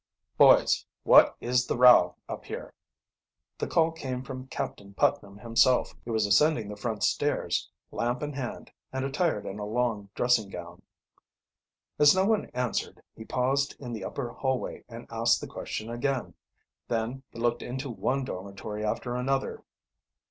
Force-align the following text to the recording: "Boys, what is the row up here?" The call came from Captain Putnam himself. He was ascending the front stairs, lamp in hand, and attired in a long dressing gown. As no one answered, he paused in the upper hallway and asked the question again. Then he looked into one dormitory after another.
"Boys, 0.35 0.83
what 1.03 1.37
is 1.39 1.67
the 1.67 1.77
row 1.77 2.15
up 2.27 2.45
here?" 2.45 2.73
The 3.59 3.67
call 3.67 3.91
came 3.91 4.23
from 4.23 4.47
Captain 4.47 4.95
Putnam 4.95 5.37
himself. 5.37 5.93
He 6.03 6.09
was 6.09 6.25
ascending 6.25 6.69
the 6.69 6.75
front 6.75 7.03
stairs, 7.03 7.69
lamp 7.91 8.23
in 8.23 8.33
hand, 8.33 8.71
and 8.91 9.05
attired 9.05 9.45
in 9.45 9.59
a 9.59 9.63
long 9.63 10.09
dressing 10.15 10.49
gown. 10.49 10.81
As 11.99 12.15
no 12.15 12.25
one 12.25 12.47
answered, 12.55 13.03
he 13.15 13.25
paused 13.25 13.75
in 13.79 13.93
the 13.93 14.03
upper 14.03 14.31
hallway 14.31 14.83
and 14.89 15.05
asked 15.11 15.39
the 15.39 15.45
question 15.45 15.91
again. 15.91 16.33
Then 16.87 17.21
he 17.29 17.37
looked 17.37 17.61
into 17.61 17.91
one 17.91 18.25
dormitory 18.25 18.83
after 18.83 19.15
another. 19.15 19.63